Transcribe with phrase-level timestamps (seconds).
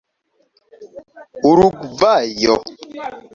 [1.49, 2.55] urugvajo